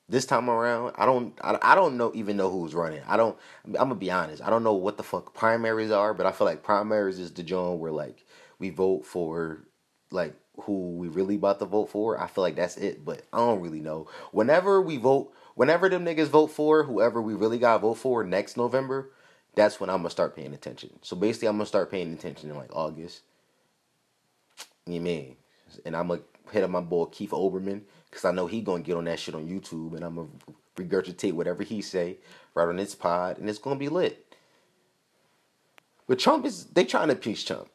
[0.08, 3.02] This time around, I don't I, I don't know even know who's running.
[3.06, 4.42] I don't I'm gonna be honest.
[4.42, 7.42] I don't know what the fuck primaries are, but I feel like primaries is the
[7.42, 8.24] joint where like
[8.58, 9.66] we vote for
[10.10, 13.04] like who we really about to vote for, I feel like that's it.
[13.04, 14.08] But I don't really know.
[14.32, 18.56] Whenever we vote, whenever them niggas vote for whoever we really gotta vote for next
[18.56, 19.10] November,
[19.54, 20.98] that's when I'm gonna start paying attention.
[21.02, 23.22] So basically, I'm gonna start paying attention in like August.
[24.86, 25.36] You mean?
[25.84, 26.20] And I'm gonna
[26.52, 29.34] hit up my boy Keith Olbermann because I know he gonna get on that shit
[29.34, 30.28] on YouTube, and I'm gonna
[30.76, 32.18] regurgitate whatever he say
[32.54, 34.34] right on this pod, and it's gonna be lit.
[36.06, 37.68] But Trump is they trying to impeach Trump.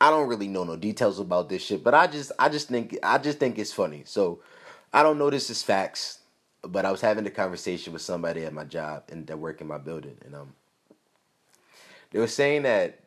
[0.00, 2.98] I don't really know no details about this shit, but I just I just think
[3.02, 4.02] I just think it's funny.
[4.06, 4.40] So
[4.92, 6.20] I don't know this is facts,
[6.62, 9.66] but I was having a conversation with somebody at my job and that work in
[9.66, 10.54] my building, and um,
[12.10, 13.00] they were saying that.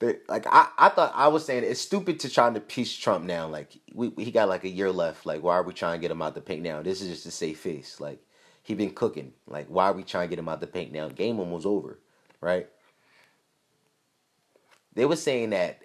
[0.00, 3.24] they like I, I thought I was saying it's stupid to try to piece Trump
[3.24, 3.48] now.
[3.48, 5.26] Like we he got like a year left.
[5.26, 6.82] Like why are we trying to get him out the paint now?
[6.82, 8.00] This is just a safe face.
[8.00, 8.20] Like
[8.62, 9.32] he been cooking.
[9.48, 11.08] Like why are we trying to get him out the paint now?
[11.08, 11.98] Game almost over,
[12.40, 12.68] right?
[14.94, 15.82] They were saying that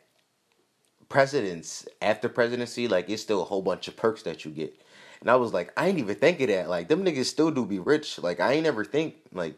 [1.10, 4.80] presidents after presidency, like it's still a whole bunch of perks that you get.
[5.22, 6.70] And I was like, I ain't even think of that.
[6.70, 8.20] Like them niggas still do be rich.
[8.20, 9.56] Like I ain't ever think like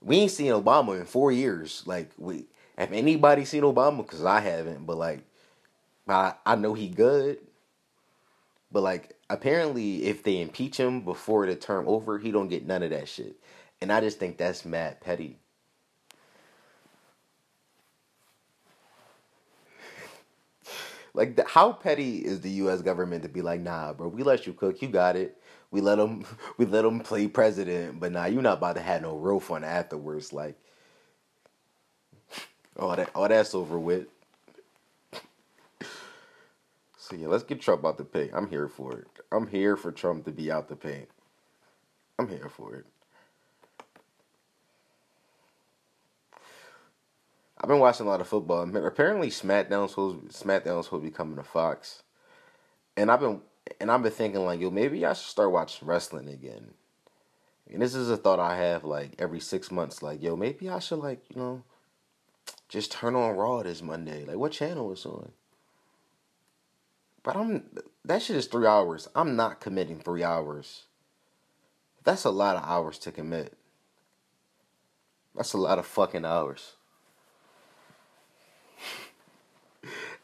[0.00, 1.82] we ain't seen Obama in four years.
[1.86, 2.46] Like we
[2.78, 4.06] have anybody seen Obama?
[4.06, 4.86] Cause I haven't.
[4.86, 5.20] But like
[6.08, 7.38] I I know he good.
[8.72, 12.82] But like apparently if they impeach him before the term over, he don't get none
[12.82, 13.36] of that shit.
[13.80, 15.38] And I just think that's mad petty.
[21.14, 22.82] Like, the, how petty is the U.S.
[22.82, 25.38] government to be like, nah, bro, we let you cook, you got it.
[25.70, 26.26] We let them,
[26.58, 29.64] we let them play president, but nah, you not about to have no real fun
[29.64, 30.32] afterwards.
[30.32, 30.56] Like,
[32.78, 34.08] all that, all that's over with.
[36.98, 38.30] So yeah, let's get Trump out the paint.
[38.34, 39.06] I'm here for it.
[39.32, 41.08] I'm here for Trump to be out the paint.
[42.18, 42.86] I'm here for it.
[47.64, 48.76] I've been watching a lot of football.
[48.76, 52.02] Apparently, SmackDown's supposed SmackDown's supposed to be coming to Fox,
[52.94, 53.40] and I've been
[53.80, 56.74] and I've been thinking like, yo, maybe I should start watching wrestling again.
[57.72, 60.02] And this is a thought I have like every six months.
[60.02, 61.62] Like, yo, maybe I should like you know,
[62.68, 64.26] just turn on Raw this Monday.
[64.26, 65.32] Like, what channel is on?
[67.22, 67.70] But I'm
[68.04, 69.08] that shit is three hours.
[69.16, 70.82] I'm not committing three hours.
[72.04, 73.56] That's a lot of hours to commit.
[75.34, 76.74] That's a lot of fucking hours.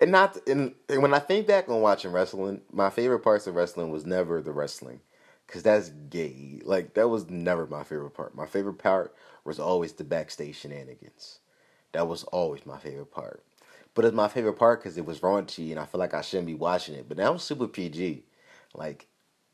[0.01, 3.55] And not and, and when I think back on watching wrestling, my favorite parts of
[3.55, 5.01] wrestling was never the wrestling,
[5.47, 6.61] cause that's gay.
[6.65, 8.35] Like that was never my favorite part.
[8.35, 11.41] My favorite part was always the backstage shenanigans.
[11.93, 13.43] That was always my favorite part.
[13.95, 16.47] But it's my favorite part because it was raunchy and I feel like I shouldn't
[16.47, 17.09] be watching it.
[17.09, 18.25] But now I'm super PG.
[18.75, 19.07] Like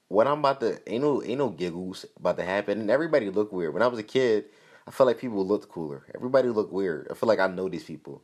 [0.08, 3.52] what I'm about to ain't no ain't no giggles about to happen and everybody look
[3.52, 3.74] weird.
[3.74, 4.46] When I was a kid,
[4.86, 6.04] I felt like people looked cooler.
[6.14, 7.08] Everybody looked weird.
[7.10, 8.22] I feel like I know these people.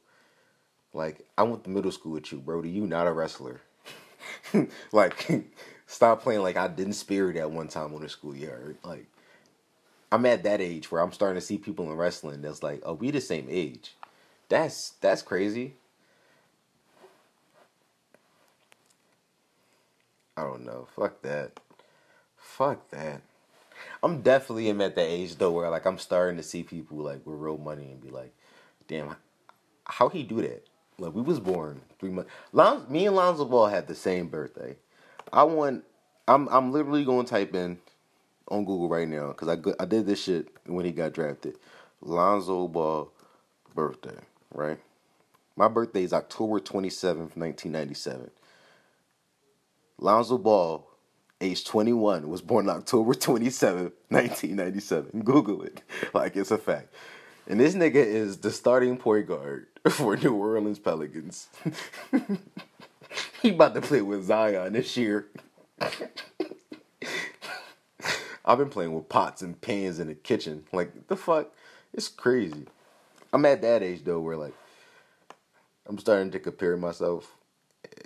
[0.92, 2.62] Like, I went to middle school with you, bro.
[2.62, 3.60] Do you not a wrestler.
[4.92, 5.44] like,
[5.86, 8.76] stop playing like I didn't spirit at one time on the school schoolyard.
[8.84, 9.06] Like,
[10.10, 12.94] I'm at that age where I'm starting to see people in wrestling that's like, oh,
[12.94, 13.94] we the same age.
[14.50, 15.74] That's that's crazy.
[20.36, 20.86] I don't know.
[20.94, 21.60] Fuck that.
[22.36, 23.22] Fuck that.
[24.02, 27.26] I'm definitely am at that age though where like I'm starting to see people like
[27.26, 28.34] with real money and be like,
[28.88, 29.16] damn,
[29.84, 30.66] how he do that?
[31.02, 32.30] Like we was born three months.
[32.52, 34.76] Lon- me and Lonzo Ball had the same birthday.
[35.32, 35.84] I want.
[36.28, 37.78] I'm I'm literally going to type in
[38.48, 41.56] on Google right now because I I did this shit when he got drafted.
[42.00, 43.10] Lonzo Ball
[43.74, 44.16] birthday,
[44.54, 44.78] right?
[45.56, 48.30] My birthday is October 27th, 1997.
[49.98, 50.86] Lonzo Ball,
[51.40, 55.22] age 21, was born October 27th, 1997.
[55.22, 55.82] Google it.
[56.14, 56.94] Like it's a fact.
[57.46, 61.48] And this nigga is the starting point guard for New Orleans Pelicans.
[63.42, 65.26] he about to play with Zion this year.
[68.44, 70.64] I've been playing with pots and pans in the kitchen.
[70.72, 71.52] Like the fuck,
[71.92, 72.66] it's crazy.
[73.32, 74.54] I'm at that age though, where like
[75.86, 77.34] I'm starting to compare myself,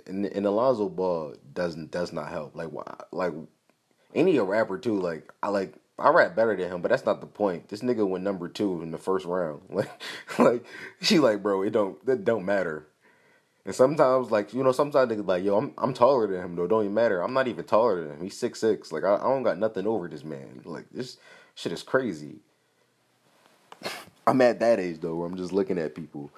[0.07, 2.55] and and Alonzo Ball doesn't does not help.
[2.55, 2.69] Like
[3.11, 3.33] like
[4.15, 4.99] any a rapper too.
[4.99, 7.69] Like I like I rap better than him, but that's not the point.
[7.69, 9.61] This nigga went number two in the first round.
[9.69, 9.89] Like,
[10.37, 10.65] like
[11.01, 12.87] she like, bro, it don't that don't matter.
[13.65, 16.67] And sometimes, like you know, sometimes niggas like, yo, I'm I'm taller than him though.
[16.67, 17.21] Don't even matter.
[17.21, 18.23] I'm not even taller than him.
[18.23, 18.91] He's six six.
[18.91, 20.61] Like I, I don't got nothing over this man.
[20.65, 21.17] Like this
[21.55, 22.37] shit is crazy.
[24.27, 26.29] I'm at that age though, where I'm just looking at people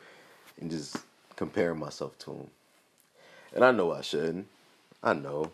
[0.61, 0.97] and just
[1.35, 2.47] comparing myself to them.
[3.53, 4.47] And I know I shouldn't.
[5.03, 5.51] I know.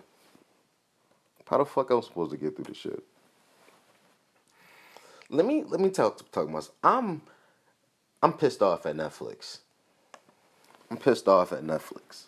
[1.46, 3.04] How the fuck I'm supposed to get through this shit?
[5.36, 6.69] Let me let me talk talk about.
[6.84, 7.21] I'm
[8.24, 9.60] I'm pissed off at Netflix.
[10.89, 12.26] I'm pissed off at Netflix.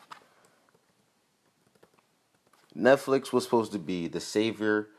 [2.78, 4.90] Netflix was supposed to be the savior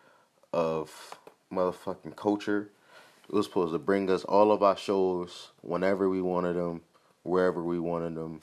[0.53, 1.19] of
[1.53, 2.71] motherfucking culture.
[3.29, 6.81] It was supposed to bring us all of our shows whenever we wanted them,
[7.23, 8.41] wherever we wanted them.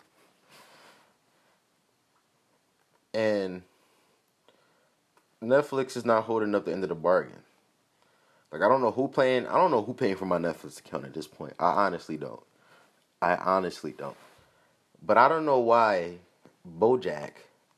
[3.14, 3.64] And
[5.44, 7.45] Netflix is not holding up the end of the bargain.
[8.52, 9.48] Like I don't know who paying.
[9.48, 11.54] I don't know who paying for my Netflix account at this point.
[11.60, 12.44] I honestly don't.
[13.22, 14.18] I honestly don't.
[15.04, 16.16] But I don't know why
[16.80, 17.32] BoJack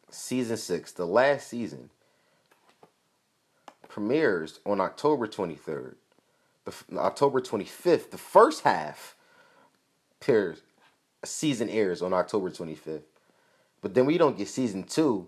[0.10, 1.90] season six, the last season,
[3.88, 5.96] premieres on October 23rd.
[6.66, 9.16] The, October 25th, the first half
[10.22, 10.62] appears,
[11.24, 13.04] season airs on October 25th.
[13.82, 15.28] But then we don't get season two,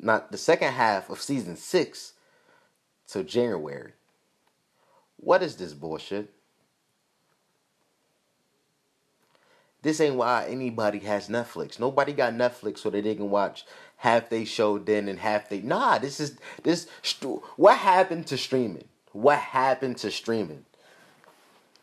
[0.00, 2.14] not the second half of season six,
[3.06, 3.92] till January.
[5.18, 6.32] What is this bullshit?
[9.82, 11.78] This ain't why anybody has Netflix.
[11.78, 13.64] Nobody got Netflix so that they can watch
[13.96, 15.60] half they show then and half they.
[15.60, 16.88] Nah, this is this.
[17.56, 18.84] What happened to streaming?
[19.12, 20.64] What happened to streaming?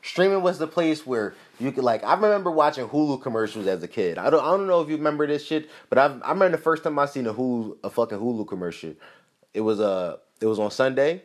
[0.02, 2.04] Streaming was the place where you could like.
[2.04, 4.17] I remember watching Hulu commercials as a kid.
[4.17, 4.43] I don't.
[4.43, 6.06] I don't know if you remember this shit, but I.
[6.21, 8.93] I remember the first time I seen a Hulu a fucking Hulu commercial.
[9.54, 9.84] It was a.
[9.84, 11.24] Uh, it was on Sunday.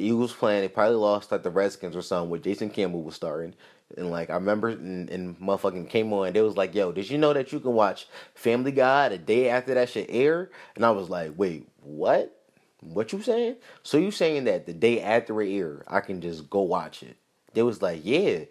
[0.00, 0.62] The Eagles playing.
[0.62, 2.30] They probably lost like the Redskins or something.
[2.30, 3.54] Where Jason Campbell was starting.
[3.98, 6.32] And like I remember, and, and motherfucking came on.
[6.32, 9.50] They was like, "Yo, did you know that you can watch Family Guy the day
[9.50, 12.34] after that shit air?" And I was like, "Wait, what?
[12.80, 13.56] What you saying?
[13.82, 17.18] So you saying that the day after it air, I can just go watch it?"
[17.52, 18.44] They was like, "Yeah,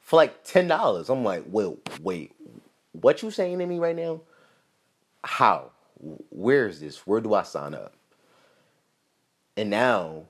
[0.00, 2.32] for like ten dollars." I'm like, "Wait, wait,
[2.92, 4.22] what you saying to me right now?
[5.24, 5.72] How?
[6.30, 7.06] Where is this?
[7.06, 7.92] Where do I sign up?"
[9.58, 10.24] And now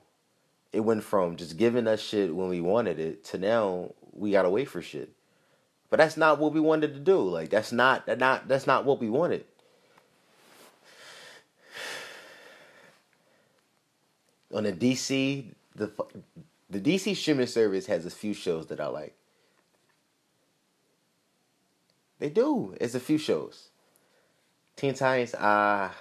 [0.71, 4.49] it went from just giving us shit when we wanted it to now we gotta
[4.49, 5.11] wait for shit.
[5.89, 7.19] But that's not what we wanted to do.
[7.21, 9.45] Like that's not that not that's not what we wanted.
[14.53, 15.91] On the DC, the
[16.69, 19.15] the DC streaming service has a few shows that I like.
[22.19, 22.75] They do.
[22.79, 23.69] It's a few shows.
[24.75, 25.95] Teen Titans, ah,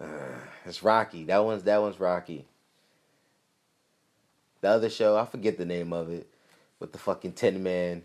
[0.00, 1.24] uh, uh, it's Rocky.
[1.24, 2.47] That one's that one's Rocky.
[4.60, 6.28] The other show, I forget the name of it,
[6.80, 8.02] with the fucking Tin Man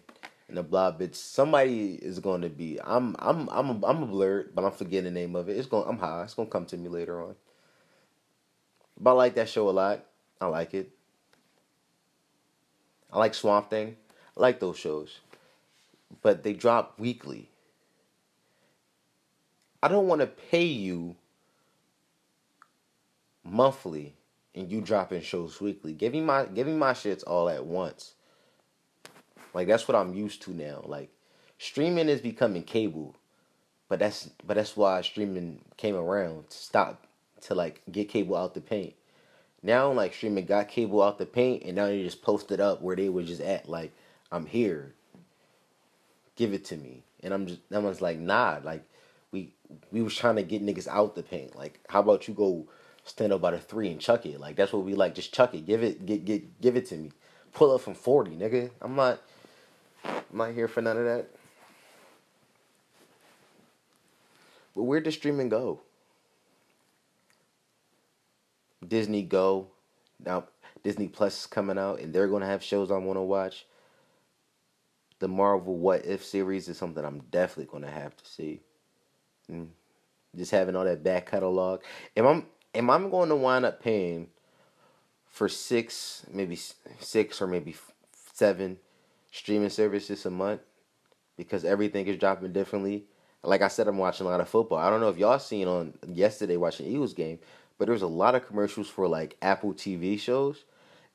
[0.48, 1.16] and the blah bitch.
[1.16, 2.80] Somebody is going to be.
[2.84, 5.58] I'm I'm I'm a, I'm a blurred, but I'm forgetting the name of it.
[5.58, 5.88] It's going.
[5.88, 6.24] I'm high.
[6.24, 7.36] It's going to come to me later on.
[9.00, 10.06] But I like that show a lot.
[10.39, 10.92] I like it.
[13.12, 13.96] I like Swamp Thing.
[14.38, 15.20] I like those shows.
[16.22, 17.50] But they drop weekly.
[19.82, 21.16] I don't want to pay you
[23.44, 24.13] monthly
[24.56, 25.94] and you dropping shows weekly.
[25.94, 28.13] Give me my give me my shits all at once.
[29.54, 30.84] Like that's what I'm used to now.
[30.86, 31.10] Like
[31.58, 33.16] streaming is becoming cable.
[33.89, 37.06] But that's but that's why streaming came around to stop
[37.42, 38.94] to like get cable out the paint.
[39.62, 42.96] Now like streaming got cable out the paint and now they just posted up where
[42.96, 43.92] they were just at like
[44.32, 44.94] I'm here.
[46.36, 47.04] Give it to me.
[47.22, 48.84] And I'm just that one's like nah, like
[49.32, 49.54] we
[49.92, 51.56] we was trying to get niggas out the paint.
[51.56, 52.68] Like how about you go
[53.06, 54.39] stand up by the three and chuck it.
[54.39, 55.16] Like that's what we like.
[55.16, 55.66] Just chuck it.
[55.66, 56.06] Give it.
[56.06, 57.12] Get get give it to me.
[57.54, 58.72] Pull up from forty, nigga.
[58.82, 59.22] I'm not.
[60.04, 61.28] I'm not here for none of that.
[64.76, 65.82] But where does streaming go?
[68.88, 69.68] Disney Go.
[70.24, 70.46] Now
[70.84, 73.66] Disney Plus is coming out, and they're gonna have shows I want to watch.
[75.20, 78.62] The Marvel What If series is something I'm definitely gonna have to see.
[79.52, 79.68] Mm.
[80.36, 81.82] Just having all that back catalog.
[82.16, 84.27] If I'm am I going to wind up paying
[85.27, 86.57] for six, maybe
[86.99, 87.75] six or maybe
[88.33, 88.77] seven
[89.31, 90.62] streaming services a month
[91.38, 93.05] because everything is dropping differently?
[93.43, 94.77] Like I said, I'm watching a lot of football.
[94.77, 97.39] I don't know if y'all seen on yesterday watching Eagles game,
[97.77, 100.63] but there's a lot of commercials for like Apple TV shows.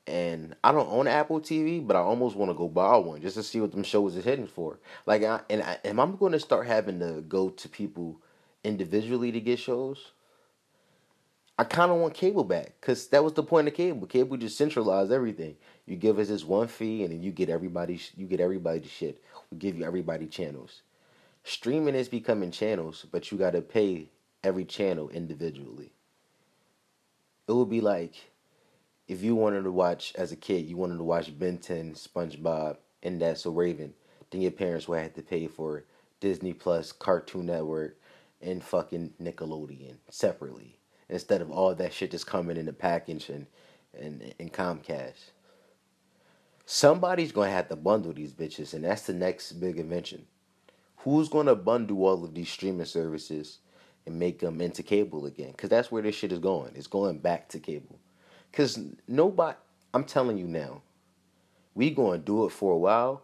[0.07, 3.35] And I don't own Apple TV, but I almost want to go buy one just
[3.35, 4.79] to see what them shows is hitting for.
[5.05, 8.19] Like, I, and I, am I going to start having to go to people
[8.63, 10.11] individually to get shows?
[11.59, 14.07] I kind of want cable back because that was the point of cable.
[14.07, 15.57] Cable just centralized everything.
[15.85, 17.99] You give us this one fee, and then you get everybody.
[18.15, 19.21] You get everybody shit.
[19.51, 20.83] We give you everybody channels.
[21.43, 24.07] Streaming is becoming channels, but you got to pay
[24.41, 25.91] every channel individually.
[27.45, 28.31] It would be like
[29.09, 32.77] if you wanted to watch as a kid, you wanted to watch Ben 10, SpongeBob,
[33.03, 33.93] and That's So Raven.
[34.31, 35.83] Then your parents would have to pay for
[36.21, 37.97] Disney Plus, Cartoon Network,
[38.41, 40.78] and fucking Nickelodeon separately
[41.09, 43.47] instead of all that shit just coming in the package and
[43.99, 45.31] and, and Comcast.
[46.65, 50.27] Somebody's gonna have to bundle these bitches, and that's the next big invention.
[50.97, 53.59] Who's gonna bundle all of these streaming services
[54.05, 55.51] and make them into cable again?
[55.51, 56.73] Because that's where this shit is going.
[56.75, 57.99] It's going back to cable.
[58.51, 59.57] Because nobody,
[59.93, 60.83] I'm telling you now,
[61.73, 63.23] we gonna do it for a while.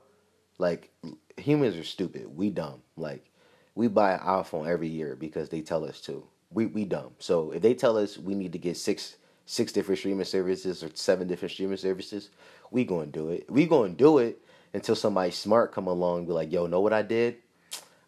[0.57, 0.91] Like
[1.37, 2.35] humans are stupid.
[2.35, 2.81] We dumb.
[2.97, 3.29] Like
[3.75, 7.11] we buy an iPhone every year because they tell us to we we dumb.
[7.19, 10.89] So if they tell us we need to get six six different streaming services or
[10.93, 12.29] seven different streaming services,
[12.71, 13.49] we going to do it.
[13.49, 14.41] We going to do it
[14.73, 17.37] until somebody smart come along and be like, "Yo, know what I did?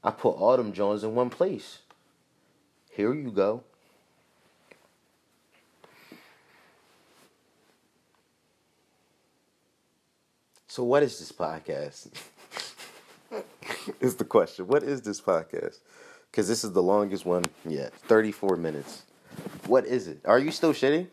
[0.03, 1.79] I put all them Jones in one place.
[2.91, 3.63] Here you go.
[10.67, 12.09] So what is this podcast?
[13.99, 14.67] is the question.
[14.67, 15.79] What is this podcast?
[16.31, 17.93] Because this is the longest one yet.
[17.93, 19.03] 34 minutes.
[19.65, 20.19] What is it?
[20.25, 21.07] Are you still shitting?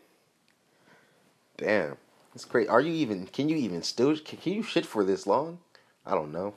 [1.57, 1.97] Damn.
[2.33, 2.67] That's great.
[2.67, 5.59] Are you even, can you even still, can, can you shit for this long?
[6.05, 6.53] I don't know.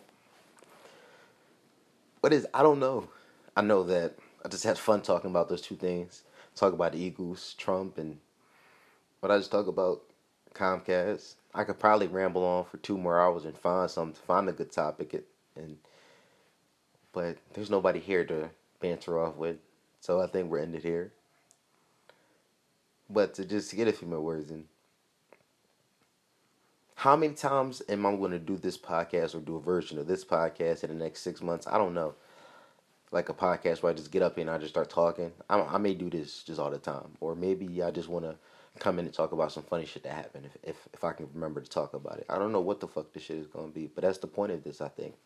[2.20, 3.09] What is, I don't know.
[3.56, 6.22] I know that I just had fun talking about those two things.
[6.54, 8.18] Talk about the Eagles, Trump, and
[9.20, 10.02] but I just talk about
[10.54, 11.34] Comcast.
[11.54, 14.72] I could probably ramble on for two more hours and find something, find a good
[14.72, 15.24] topic,
[15.56, 15.76] and
[17.18, 18.48] but there's nobody here to
[18.78, 19.56] banter off with,
[19.98, 21.10] so I think we're ended here.
[23.10, 24.66] But to just get a few more words in.
[26.94, 30.06] How many times am I going to do this podcast or do a version of
[30.06, 31.66] this podcast in the next six months?
[31.66, 32.14] I don't know.
[33.10, 35.32] Like a podcast where I just get up and I just start talking.
[35.50, 38.36] I, I may do this just all the time, or maybe I just want to
[38.78, 41.28] come in and talk about some funny shit that happened if, if if I can
[41.34, 42.26] remember to talk about it.
[42.28, 44.52] I don't know what the fuck this shit is gonna be, but that's the point
[44.52, 44.80] of this.
[44.80, 45.16] I think.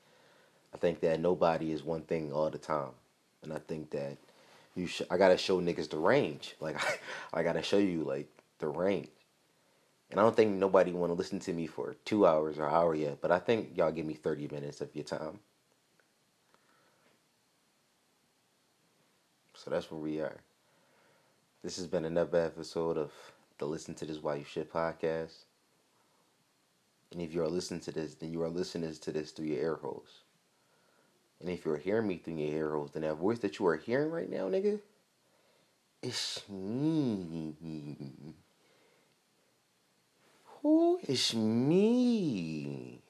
[0.75, 2.93] I think that nobody is one thing all the time,
[3.43, 4.16] and I think that
[4.75, 6.57] you sh- I gotta show niggas the range.
[6.61, 6.77] Like
[7.33, 9.09] I, gotta show you like the range.
[10.11, 12.95] And I don't think nobody want to listen to me for two hours or hour
[12.95, 15.39] yet, but I think y'all give me 30 minutes of your time.
[19.55, 20.39] So that's where we are.
[21.62, 23.12] This has been another episode of
[23.59, 25.45] the Listen to This While You Shit podcast.
[27.12, 29.61] And if you are listening to this, then you are listening to this through your
[29.61, 30.23] air holes.
[31.43, 33.76] And if you're hearing me through your air holes, then that voice that you are
[33.76, 34.78] hearing right now, nigga,
[36.01, 37.57] it's me.
[40.62, 43.03] Who is me?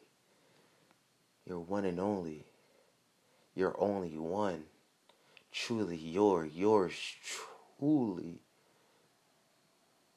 [1.46, 2.46] You're one and only.
[3.54, 4.64] You're only one.
[5.52, 6.94] Truly your, yours
[7.78, 8.40] truly.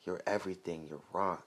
[0.05, 1.45] You're everything, you're rock.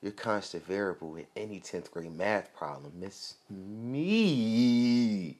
[0.00, 2.92] Your constant variable in any 10th grade math problem.
[3.02, 5.36] It's me.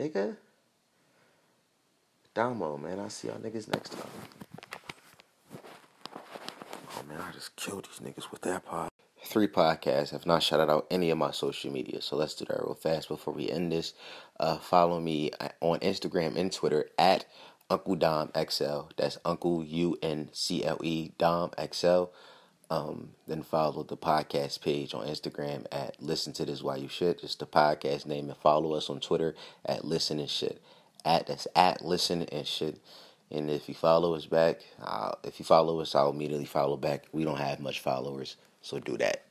[0.00, 0.34] Nigga.
[2.32, 3.00] Damo, man.
[3.00, 4.08] I'll see y'all niggas next time.
[6.96, 8.88] Oh man, I just killed these niggas with that pod.
[9.22, 12.62] Three podcasts have not shouted out any of my social media, so let's do that
[12.62, 13.92] real fast before we end this.
[14.38, 17.26] Uh, follow me on Instagram and Twitter at
[17.68, 18.88] Uncle Dom XL.
[18.96, 22.04] That's Uncle U N C L E Dom XL.
[22.70, 27.20] Um, then follow the podcast page on Instagram at Listen to This While You Shit.
[27.20, 29.34] Just the podcast name, and follow us on Twitter
[29.66, 30.62] at Listen and Shit.
[31.04, 32.80] At that's at Listen and Shit.
[33.30, 37.06] And if you follow us back, uh, if you follow us, I'll immediately follow back.
[37.12, 39.24] We don't have much followers, so do that.